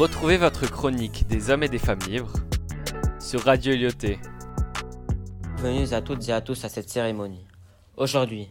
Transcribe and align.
Retrouvez 0.00 0.38
votre 0.38 0.66
chronique 0.66 1.26
des 1.26 1.50
hommes 1.50 1.62
et 1.62 1.68
des 1.68 1.78
femmes 1.78 2.00
libres 2.08 2.32
sur 3.20 3.44
Radio 3.44 3.76
Lyoté. 3.76 4.18
Bienvenue 5.60 5.92
à 5.92 6.00
toutes 6.00 6.26
et 6.26 6.32
à 6.32 6.40
tous 6.40 6.64
à 6.64 6.70
cette 6.70 6.88
cérémonie. 6.88 7.46
Aujourd'hui, 7.98 8.48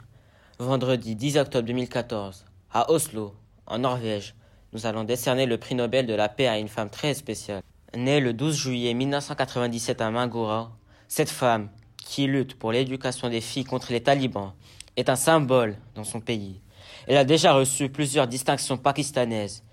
vendredi 0.60 1.16
10 1.16 1.38
octobre 1.38 1.66
2014, 1.66 2.46
à 2.72 2.92
Oslo, 2.92 3.34
en 3.66 3.80
Norvège, 3.80 4.36
nous 4.74 4.86
allons 4.86 5.04
décerner 5.04 5.48
le 5.48 5.58
prix 5.58 5.74
Nobel 5.74 6.06
de 6.06 6.14
la 6.14 6.30
paix 6.30 6.46
à 6.46 6.60
une 6.60 6.68
femme 6.68 6.92
très 6.92 7.16
spéciale. 7.16 7.64
Née 7.98 8.20
le 8.20 8.34
12 8.34 8.56
juillet 8.56 8.94
1997 8.94 10.02
à 10.02 10.12
Mangora, 10.12 10.70
cette 11.08 11.32
femme, 11.32 11.70
qui 11.98 12.28
lutte 12.28 12.60
pour 12.60 12.72
l'éducation 12.72 13.28
des 13.28 13.42
filles 13.42 13.64
contre 13.64 13.92
les 13.92 14.04
talibans, 14.04 14.54
est 14.98 15.10
un 15.10 15.16
symbole 15.16 15.78
dans 15.96 16.04
son 16.04 16.22
pays. 16.22 16.62
Elle 17.08 17.18
a 17.18 17.26
déjà 17.26 17.54
reçu 17.54 17.90
plusieurs 17.90 18.28
distinctions 18.28 18.78
pakistanaises 18.78 19.64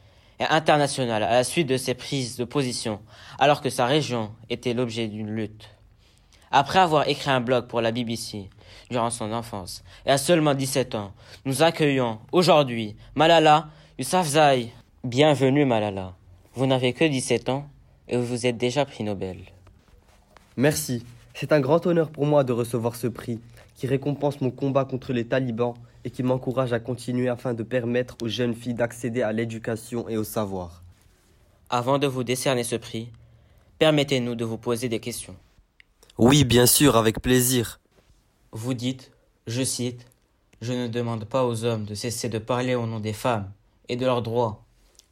et 0.40 0.44
internationales 0.44 1.22
à 1.22 1.30
la 1.30 1.44
suite 1.44 1.68
de 1.68 1.76
ses 1.76 1.94
prises 1.94 2.36
de 2.36 2.44
position, 2.44 3.00
alors 3.38 3.60
que 3.60 3.70
sa 3.70 3.86
région 3.86 4.30
était 4.50 4.74
l'objet 4.74 5.08
d'une 5.08 5.30
lutte. 5.30 5.70
Après 6.50 6.78
avoir 6.78 7.08
écrit 7.08 7.30
un 7.30 7.40
blog 7.40 7.66
pour 7.66 7.80
la 7.80 7.92
BBC 7.92 8.48
durant 8.90 9.10
son 9.10 9.32
enfance 9.32 9.82
et 10.04 10.10
à 10.10 10.18
seulement 10.18 10.54
17 10.54 10.94
ans, 10.94 11.12
nous 11.44 11.62
accueillons 11.62 12.18
aujourd'hui 12.32 12.96
Malala 13.14 13.68
Yousafzai. 13.98 14.72
Bienvenue 15.04 15.64
Malala. 15.64 16.14
Vous 16.54 16.66
n'avez 16.66 16.92
que 16.92 17.04
17 17.04 17.48
ans 17.48 17.68
et 18.08 18.16
vous 18.16 18.46
êtes 18.46 18.56
déjà 18.56 18.84
prix 18.84 19.04
Nobel. 19.04 19.38
Merci. 20.56 21.04
C'est 21.34 21.52
un 21.52 21.60
grand 21.60 21.86
honneur 21.86 22.10
pour 22.10 22.24
moi 22.24 22.44
de 22.44 22.52
recevoir 22.52 22.96
ce 22.96 23.06
prix 23.06 23.40
qui 23.74 23.86
récompense 23.86 24.40
mon 24.40 24.50
combat 24.50 24.84
contre 24.84 25.12
les 25.12 25.26
talibans 25.26 25.74
et 26.06 26.10
qui 26.10 26.22
m'encourage 26.22 26.72
à 26.72 26.78
continuer 26.78 27.28
afin 27.28 27.52
de 27.52 27.64
permettre 27.64 28.16
aux 28.22 28.28
jeunes 28.28 28.54
filles 28.54 28.74
d'accéder 28.74 29.22
à 29.22 29.32
l'éducation 29.32 30.08
et 30.08 30.16
au 30.16 30.22
savoir. 30.22 30.84
Avant 31.68 31.98
de 31.98 32.06
vous 32.06 32.22
décerner 32.22 32.62
ce 32.62 32.76
prix, 32.76 33.10
permettez-nous 33.80 34.36
de 34.36 34.44
vous 34.44 34.56
poser 34.56 34.88
des 34.88 35.00
questions. 35.00 35.34
Oui, 36.16 36.44
bien 36.44 36.66
sûr, 36.66 36.96
avec 36.96 37.20
plaisir. 37.20 37.80
Vous 38.52 38.72
dites, 38.72 39.10
je 39.48 39.64
cite, 39.64 40.06
Je 40.62 40.72
ne 40.72 40.86
demande 40.86 41.24
pas 41.24 41.44
aux 41.44 41.64
hommes 41.64 41.84
de 41.84 41.96
cesser 41.96 42.28
de 42.28 42.38
parler 42.38 42.76
au 42.76 42.86
nom 42.86 43.00
des 43.00 43.12
femmes 43.12 43.50
et 43.88 43.96
de 43.96 44.06
leurs 44.06 44.22
droits, 44.22 44.64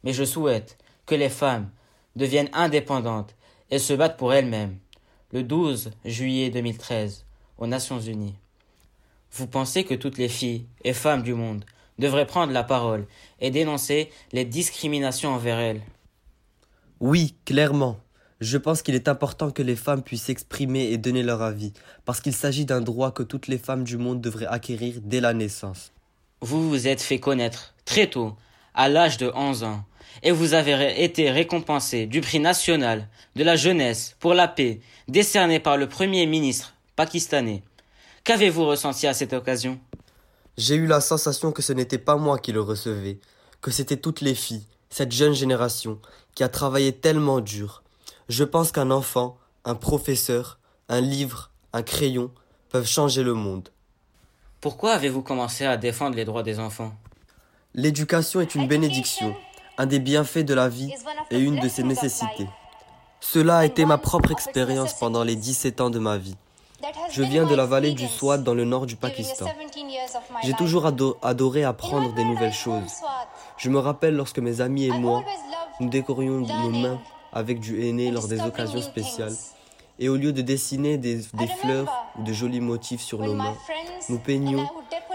mais 0.05 0.13
je 0.13 0.23
souhaite 0.23 0.77
que 1.05 1.13
les 1.13 1.29
femmes 1.29 1.69
deviennent 2.15 2.49
indépendantes 2.53 3.35
et 3.69 3.79
se 3.79 3.91
battent 3.91 4.17
pour 4.17 4.33
elles-mêmes. 4.33 4.77
Le 5.33 5.43
12 5.43 5.91
juillet 6.05 6.51
2013, 6.51 7.25
aux 7.57 7.67
Nations 7.67 7.99
Unies. 7.99 8.35
Vous 9.37 9.47
pensez 9.47 9.83
que 9.83 9.93
toutes 9.93 10.17
les 10.17 10.29
filles 10.29 10.65
et 10.85 10.93
femmes 10.93 11.21
du 11.21 11.33
monde 11.33 11.65
devraient 11.99 12.25
prendre 12.25 12.53
la 12.53 12.63
parole 12.63 13.05
et 13.41 13.51
dénoncer 13.51 14.09
les 14.31 14.45
discriminations 14.45 15.31
envers 15.31 15.59
elles? 15.59 15.81
Oui, 17.01 17.35
clairement. 17.43 17.97
Je 18.39 18.57
pense 18.57 18.81
qu'il 18.81 18.95
est 18.95 19.09
important 19.09 19.51
que 19.51 19.61
les 19.61 19.75
femmes 19.75 20.03
puissent 20.03 20.23
s'exprimer 20.23 20.91
et 20.91 20.97
donner 20.97 21.21
leur 21.21 21.41
avis, 21.41 21.73
parce 22.05 22.21
qu'il 22.21 22.33
s'agit 22.33 22.63
d'un 22.63 22.79
droit 22.79 23.11
que 23.11 23.23
toutes 23.23 23.49
les 23.49 23.57
femmes 23.57 23.83
du 23.83 23.97
monde 23.97 24.21
devraient 24.21 24.45
acquérir 24.45 24.95
dès 25.01 25.19
la 25.19 25.33
naissance. 25.33 25.91
Vous 26.39 26.69
vous 26.69 26.87
êtes 26.87 27.01
fait 27.01 27.19
connaître 27.19 27.75
très 27.83 28.07
tôt, 28.07 28.37
à 28.73 28.87
l'âge 28.87 29.17
de 29.17 29.31
11 29.35 29.63
ans, 29.63 29.83
et 30.23 30.31
vous 30.31 30.53
avez 30.53 31.03
été 31.03 31.29
récompensé 31.29 32.05
du 32.05 32.21
prix 32.21 32.39
national 32.39 33.09
de 33.35 33.43
la 33.43 33.57
jeunesse 33.57 34.15
pour 34.21 34.33
la 34.33 34.47
paix, 34.47 34.79
décerné 35.09 35.59
par 35.59 35.75
le 35.75 35.89
Premier 35.89 36.25
ministre 36.25 36.73
pakistanais. 36.95 37.63
Qu'avez-vous 38.25 38.65
ressenti 38.65 39.05
à 39.05 39.13
cette 39.13 39.33
occasion? 39.33 39.79
J'ai 40.57 40.73
eu 40.73 40.87
la 40.87 40.99
sensation 40.99 41.51
que 41.51 41.61
ce 41.61 41.73
n'était 41.73 41.99
pas 41.99 42.15
moi 42.15 42.39
qui 42.39 42.51
le 42.51 42.59
recevais, 42.59 43.19
que 43.61 43.69
c'était 43.69 43.97
toutes 43.97 44.21
les 44.21 44.33
filles, 44.33 44.65
cette 44.89 45.11
jeune 45.11 45.35
génération, 45.35 45.99
qui 46.33 46.43
a 46.43 46.49
travaillé 46.49 46.91
tellement 46.91 47.39
dur. 47.39 47.83
Je 48.27 48.43
pense 48.43 48.71
qu'un 48.71 48.89
enfant, 48.89 49.37
un 49.63 49.75
professeur, 49.75 50.57
un 50.89 51.01
livre, 51.01 51.51
un 51.71 51.83
crayon 51.83 52.31
peuvent 52.69 52.87
changer 52.87 53.21
le 53.21 53.35
monde. 53.35 53.69
Pourquoi 54.59 54.93
avez-vous 54.93 55.21
commencé 55.21 55.63
à 55.63 55.77
défendre 55.77 56.15
les 56.15 56.25
droits 56.25 56.41
des 56.41 56.57
enfants? 56.57 56.95
L'éducation 57.75 58.41
est 58.41 58.55
une 58.55 58.67
bénédiction, 58.67 59.35
un 59.77 59.85
des 59.85 59.99
bienfaits 59.99 60.45
de 60.45 60.55
la 60.55 60.67
vie 60.67 60.91
et 61.29 61.37
une 61.37 61.59
de 61.59 61.69
ses 61.69 61.83
nécessités. 61.83 62.49
Cela 63.19 63.59
a 63.59 63.65
été 63.65 63.85
ma 63.85 63.99
propre 63.99 64.31
expérience 64.31 64.97
pendant 64.97 65.23
les 65.23 65.35
17 65.35 65.79
ans 65.79 65.91
de 65.91 65.99
ma 65.99 66.17
vie. 66.17 66.37
Je 67.09 67.23
viens 67.23 67.45
de 67.45 67.55
la 67.55 67.65
vallée 67.65 67.93
du 67.93 68.07
Swat 68.07 68.39
dans 68.39 68.53
le 68.53 68.65
nord 68.65 68.85
du 68.85 68.95
Pakistan. 68.95 69.45
J'ai 70.43 70.53
toujours 70.53 70.85
adoré 71.21 71.63
apprendre 71.63 72.13
des 72.13 72.23
nouvelles 72.23 72.53
choses. 72.53 73.01
Je 73.57 73.69
me 73.69 73.79
rappelle 73.79 74.15
lorsque 74.15 74.39
mes 74.39 74.61
amis 74.61 74.85
et 74.85 74.91
moi, 74.91 75.23
nous 75.79 75.89
décorions 75.89 76.39
nos 76.41 76.69
mains 76.69 76.99
avec 77.33 77.59
du 77.59 77.87
henné 77.87 78.11
lors 78.11 78.27
des 78.27 78.41
occasions 78.41 78.81
spéciales. 78.81 79.35
Et 79.97 80.09
au 80.09 80.17
lieu 80.17 80.33
de 80.33 80.41
dessiner 80.41 80.97
des, 80.97 81.21
des 81.33 81.47
fleurs 81.47 81.87
ou 82.19 82.23
de 82.23 82.33
jolis 82.33 82.59
motifs 82.59 83.01
sur 83.01 83.19
nos 83.19 83.33
mains, 83.33 83.55
nous 84.09 84.19
peignions 84.19 84.67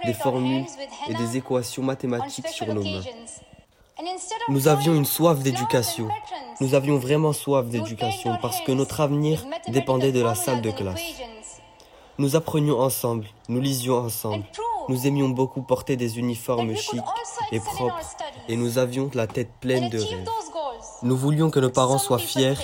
des 0.04 0.14
formules 0.14 0.64
et 1.08 1.14
des 1.14 1.36
équations 1.36 1.82
mathématiques 1.82 2.48
sur 2.48 2.72
nos 2.74 2.82
mains. 2.82 3.02
Nous 4.48 4.68
avions 4.68 4.94
une 4.94 5.04
soif 5.04 5.40
d'éducation. 5.40 6.08
Nous 6.60 6.74
avions 6.74 6.96
vraiment 6.96 7.32
soif 7.32 7.66
d'éducation 7.66 8.38
parce 8.40 8.60
que 8.62 8.72
notre 8.72 9.00
avenir 9.00 9.44
dépendait 9.68 10.12
de 10.12 10.22
la 10.22 10.34
salle 10.34 10.62
de 10.62 10.70
classe. 10.70 11.02
Nous 12.20 12.36
apprenions 12.36 12.78
ensemble, 12.78 13.24
nous 13.48 13.62
lisions 13.62 13.96
ensemble. 13.96 14.44
Nous 14.90 15.06
aimions 15.06 15.30
beaucoup 15.30 15.62
porter 15.62 15.96
des 15.96 16.18
uniformes 16.18 16.76
chics 16.76 17.00
et 17.50 17.60
propres 17.60 17.98
et 18.46 18.56
nous 18.56 18.76
avions 18.76 19.10
la 19.14 19.26
tête 19.26 19.48
pleine 19.58 19.88
de 19.88 19.98
rêves. 19.98 20.28
Nous 21.02 21.16
voulions 21.16 21.48
que 21.50 21.60
nos 21.60 21.70
parents 21.70 21.96
soient 21.96 22.18
fiers 22.18 22.58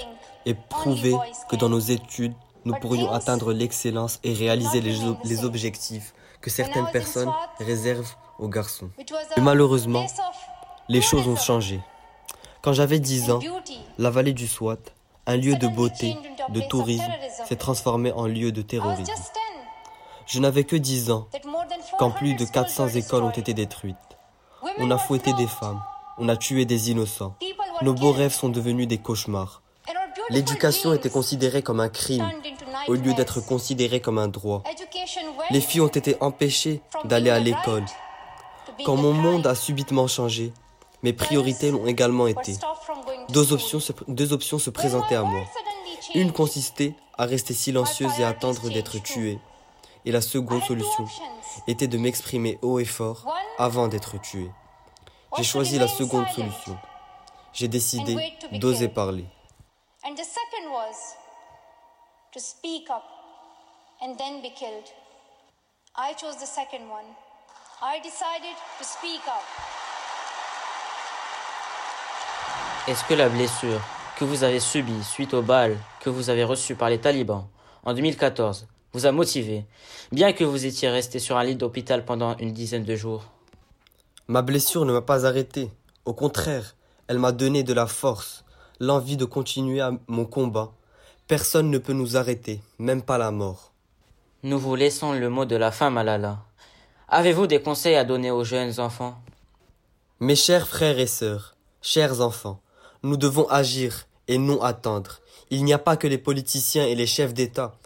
et 0.44 0.52
prouver 0.52 1.14
que 1.48 1.56
dans 1.56 1.70
nos 1.70 1.78
études, 1.78 2.34
nous 2.66 2.74
pourrions 2.74 3.10
atteindre 3.10 3.54
l'excellence 3.54 4.20
et 4.24 4.34
réaliser 4.34 4.82
les, 4.82 4.98
les 5.24 5.44
objectifs 5.46 6.12
que 6.42 6.50
certaines 6.50 6.90
personnes 6.90 7.32
réservent 7.58 8.14
aux 8.38 8.48
garçons. 8.48 8.90
Mais 9.38 9.42
malheureusement, 9.42 10.04
les 10.90 11.00
choses 11.00 11.26
ont 11.28 11.36
changé. 11.36 11.80
Quand 12.60 12.74
j'avais 12.74 13.00
10 13.00 13.30
ans, 13.30 13.40
la 13.96 14.10
vallée 14.10 14.34
du 14.34 14.48
Swat, 14.48 14.76
un 15.24 15.38
lieu 15.38 15.56
de 15.56 15.66
beauté, 15.66 16.14
de 16.50 16.60
tourisme, 16.60 17.10
s'est 17.48 17.56
transformé 17.56 18.12
en 18.12 18.26
lieu 18.26 18.52
de 18.52 18.60
terrorisme. 18.60 19.12
Je 20.26 20.41
n'avais 20.41 20.64
que 20.64 20.76
10 20.76 21.10
ans 21.10 21.28
quand 21.98 22.10
plus 22.10 22.34
de 22.34 22.44
400 22.44 22.88
écoles 22.88 23.22
ont 23.22 23.31
été 23.31 23.54
détruites. 23.54 23.97
On 24.78 24.91
a 24.91 24.98
fouetté 24.98 25.32
des 25.34 25.47
femmes, 25.47 25.81
on 26.19 26.28
a 26.28 26.37
tué 26.37 26.64
des 26.64 26.91
innocents. 26.91 27.37
Nos 27.82 27.94
beaux 27.94 28.12
rêves 28.12 28.34
sont 28.34 28.48
devenus 28.48 28.88
des 28.88 28.98
cauchemars. 28.98 29.62
L'éducation 30.31 30.92
était 30.92 31.10
considérée 31.10 31.62
comme 31.62 31.81
un 31.81 31.88
crime 31.88 32.28
au 32.88 32.94
lieu 32.94 33.15
d'être 33.15 33.41
considérée 33.41 34.00
comme 34.00 34.19
un 34.19 34.28
droit. 34.28 34.62
Les 35.50 35.60
filles 35.60 35.82
ont 35.82 35.86
été 35.86 36.16
empêchées 36.20 36.81
d'aller 37.04 37.31
à 37.31 37.38
l'école. 37.38 37.84
Quand 38.84 38.97
mon 38.97 39.12
monde 39.12 39.47
a 39.47 39.54
subitement 39.54 40.09
changé, 40.09 40.53
mes 41.03 41.12
priorités 41.12 41.70
l'ont 41.70 41.86
également 41.86 42.26
été. 42.26 42.56
Deux 43.28 43.53
options, 43.53 43.81
se, 43.81 44.70
présentaient 44.70 45.15
à 45.15 45.22
moi. 45.22 45.44
Une 46.15 46.32
consistait 46.32 46.94
à 47.16 47.26
rester 47.26 47.54
silencieuse 47.54 48.19
et 48.19 48.25
attendre 48.25 48.69
d'être 48.70 48.98
tuée. 49.03 49.38
Et 50.06 50.12
la 50.12 50.20
seconde 50.20 50.62
solution 50.62 51.04
était 51.66 51.88
de 51.88 51.98
m'exprimer 51.98 52.60
haut 52.62 52.78
et 52.78 52.84
fort 52.84 53.26
avant 53.58 53.88
d'être 53.88 54.20
tuée. 54.20 54.50
J'ai 55.36 55.42
choisi 55.42 55.80
la 55.80 55.88
seconde 55.88 56.28
solution. 56.28 56.78
J'ai 57.52 57.66
décidé 57.66 58.16
d'oser 58.52 58.88
parler. 58.88 59.26
Est-ce 72.86 73.04
que 73.04 73.14
la 73.14 73.28
blessure 73.28 73.80
que 74.16 74.24
vous 74.24 74.44
avez 74.44 74.60
subie 74.60 75.02
suite 75.02 75.34
au 75.34 75.42
bal 75.42 75.76
que 75.98 76.10
vous 76.10 76.30
avez 76.30 76.44
reçu 76.44 76.76
par 76.76 76.91
les 76.91 77.00
talibans 77.00 77.48
en 77.84 77.92
2014 77.92 78.68
vous 78.97 79.04
a 79.04 79.13
motivé, 79.13 79.66
bien 80.10 80.33
que 80.33 80.43
vous 80.43 80.65
étiez 80.65 80.89
resté 80.89 81.19
sur 81.19 81.37
un 81.37 81.45
lit 81.45 81.54
d'hôpital 81.54 82.07
pendant 82.07 82.34
une 82.39 82.54
dizaine 82.54 82.84
de 82.84 82.97
jours 82.97 83.25
Ma 84.27 84.41
blessure 84.41 84.87
ne 84.87 84.93
m'a 84.95 85.03
pas 85.03 85.27
arrêté. 85.27 85.71
Au 86.07 86.15
contraire, 86.15 86.77
elle 87.07 87.19
m'a 87.19 87.33
donné 87.33 87.63
de 87.63 87.75
la 87.75 87.87
force, 87.87 88.43
l'envie 88.81 89.19
de 89.19 89.27
continuer 89.27 89.83
à 89.83 89.91
mon 90.07 90.25
combat. 90.25 90.72
Personne 91.27 91.71
ne 91.71 91.77
peut 91.77 91.93
nous 91.93 92.16
arrêter, 92.16 92.63
même 92.78 93.03
pas 93.03 93.19
la 93.19 93.31
mort. 93.31 93.71
Nous 94.43 94.59
vous 94.59 94.77
laissons 94.77 95.13
le 95.13 95.28
mot 95.28 95.45
de 95.45 95.57
la 95.57 95.72
fin, 95.72 95.91
Malala. 95.91 96.39
Avez-vous 97.09 97.47
des 97.47 97.60
conseils 97.60 97.97
à 97.97 98.04
donner 98.04 98.31
aux 98.31 98.45
jeunes 98.45 98.81
enfants? 98.81 99.21
Mes 100.21 100.37
chers 100.37 100.66
frères 100.66 100.98
et 100.98 101.07
sœurs, 101.07 101.54
chers 101.83 102.22
enfants, 102.22 102.63
nous 103.03 103.19
devons 103.19 103.47
agir 103.48 104.07
et 104.27 104.39
non 104.39 104.63
attendre. 104.63 105.21
Il 105.51 105.65
n'y 105.65 105.75
a 105.75 105.78
pas 105.78 105.98
que 105.98 106.07
les 106.07 106.16
politiciens 106.16 106.87
et 106.87 106.95
les 106.95 107.07
chefs 107.07 107.34
d'État. 107.34 107.77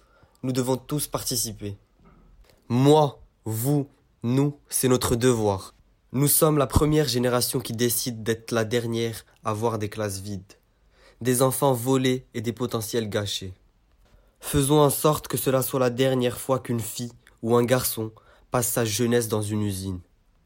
Nous 0.43 0.53
devons 0.53 0.77
tous 0.77 1.07
participer. 1.07 1.77
Moi, 2.69 3.21
vous, 3.45 3.89
nous, 4.23 4.57
c'est 4.69 4.89
notre 4.89 5.15
devoir. 5.17 5.75
Nous 6.13 6.29
sommes 6.29 6.57
la 6.57 6.67
première 6.67 7.07
génération 7.09 7.61
qui 7.61 7.75
décide 7.75 8.23
d'être 8.23 8.51
la 8.51 8.65
dernière 8.65 9.27
à 9.45 9.53
voir 9.53 9.79
des 9.79 9.89
classes 9.89 10.21
vides. 10.21 10.55
des 11.21 11.43
enfants 11.43 11.75
volés 11.75 12.27
et 12.33 12.41
des 12.41 12.53
potentiels 12.53 13.09
gâchés. 13.09 13.53
Faisons 14.41 14.81
en 14.81 14.91
sorte 14.91 15.29
que 15.29 15.37
cela 15.37 15.63
soit 15.63 15.81
la 15.81 15.91
dernière 15.91 16.39
fois 16.41 16.59
qu'une 16.59 16.81
fille 16.81 17.13
ou 17.43 17.55
un 17.57 17.65
garçon 17.65 18.13
passe 18.51 18.69
sa 18.69 18.85
jeunesse 18.85 19.29
dans 19.29 19.43
une 19.43 19.63
usine. 19.63 20.01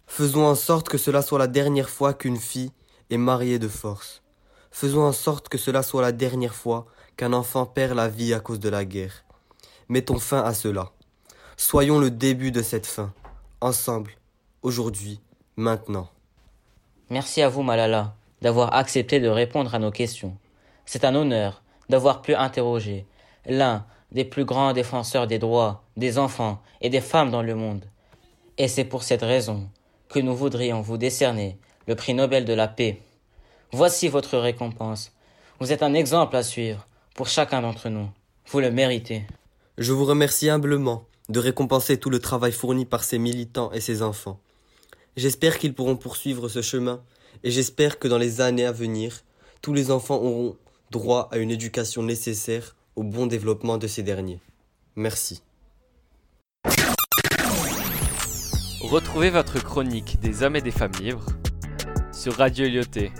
Faisons 0.06 0.44
en 0.44 0.56
sorte 0.56 0.88
que 0.88 0.98
cela 0.98 1.22
soit 1.22 1.38
la 1.38 1.46
dernière 1.46 1.88
fois 1.88 2.12
qu'une 2.12 2.36
fille 2.36 2.72
est 3.10 3.16
mariée 3.16 3.58
de 3.58 3.68
force. 3.68 4.22
Faisons 4.70 5.02
en 5.02 5.12
sorte 5.12 5.48
que 5.48 5.58
cela 5.58 5.82
soit 5.84 6.02
la 6.02 6.12
dernière 6.12 6.54
fois 6.54 6.86
qu'un 7.16 7.32
enfant 7.32 7.66
perd 7.66 7.94
la 7.94 8.08
vie 8.08 8.34
à 8.34 8.40
cause 8.40 8.58
de 8.58 8.68
la 8.68 8.84
guerre. 8.84 9.23
Mettons 9.88 10.18
fin 10.18 10.42
à 10.42 10.54
cela. 10.54 10.90
Soyons 11.56 11.98
le 11.98 12.10
début 12.10 12.50
de 12.50 12.62
cette 12.62 12.86
fin, 12.86 13.12
ensemble, 13.60 14.12
aujourd'hui, 14.62 15.20
maintenant. 15.56 16.08
Merci 17.10 17.42
à 17.42 17.48
vous, 17.48 17.62
Malala, 17.62 18.14
d'avoir 18.40 18.74
accepté 18.74 19.20
de 19.20 19.28
répondre 19.28 19.74
à 19.74 19.78
nos 19.78 19.90
questions. 19.90 20.36
C'est 20.86 21.04
un 21.04 21.14
honneur 21.14 21.62
d'avoir 21.88 22.22
pu 22.22 22.34
interroger 22.34 23.06
l'un 23.46 23.84
des 24.10 24.24
plus 24.24 24.44
grands 24.44 24.72
défenseurs 24.72 25.26
des 25.26 25.38
droits 25.38 25.84
des 25.96 26.18
enfants 26.18 26.62
et 26.80 26.88
des 26.88 27.00
femmes 27.00 27.30
dans 27.30 27.42
le 27.42 27.54
monde. 27.54 27.84
Et 28.58 28.68
c'est 28.68 28.84
pour 28.84 29.02
cette 29.02 29.22
raison 29.22 29.68
que 30.08 30.18
nous 30.20 30.34
voudrions 30.34 30.80
vous 30.80 30.96
décerner 30.96 31.58
le 31.86 31.94
prix 31.94 32.14
Nobel 32.14 32.44
de 32.44 32.52
la 32.52 32.68
paix. 32.68 33.00
Voici 33.72 34.08
votre 34.08 34.38
récompense. 34.38 35.12
Vous 35.60 35.72
êtes 35.72 35.82
un 35.82 35.94
exemple 35.94 36.36
à 36.36 36.42
suivre 36.42 36.86
pour 37.14 37.28
chacun 37.28 37.62
d'entre 37.62 37.88
nous. 37.88 38.08
Vous 38.46 38.60
le 38.60 38.70
méritez. 38.70 39.24
Je 39.76 39.92
vous 39.92 40.04
remercie 40.04 40.48
humblement 40.48 41.08
de 41.28 41.40
récompenser 41.40 41.98
tout 41.98 42.08
le 42.08 42.20
travail 42.20 42.52
fourni 42.52 42.84
par 42.84 43.02
ces 43.02 43.18
militants 43.18 43.72
et 43.72 43.80
ces 43.80 44.02
enfants. 44.02 44.38
J'espère 45.16 45.58
qu'ils 45.58 45.74
pourront 45.74 45.96
poursuivre 45.96 46.48
ce 46.48 46.62
chemin 46.62 47.02
et 47.42 47.50
j'espère 47.50 47.98
que 47.98 48.06
dans 48.06 48.18
les 48.18 48.40
années 48.40 48.66
à 48.66 48.70
venir, 48.70 49.24
tous 49.62 49.74
les 49.74 49.90
enfants 49.90 50.22
auront 50.22 50.56
droit 50.92 51.28
à 51.32 51.38
une 51.38 51.50
éducation 51.50 52.04
nécessaire 52.04 52.76
au 52.94 53.02
bon 53.02 53.26
développement 53.26 53.76
de 53.76 53.88
ces 53.88 54.04
derniers. 54.04 54.38
Merci. 54.94 55.42
Retrouvez 58.80 59.30
votre 59.30 59.60
chronique 59.60 60.20
des 60.20 60.44
hommes 60.44 60.54
et 60.54 60.62
des 60.62 60.70
femmes 60.70 60.92
libres 61.00 61.26
sur 62.12 62.34
Radio 62.36 62.68
Lyoté 62.68 63.10